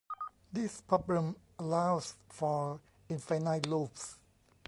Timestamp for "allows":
1.59-2.15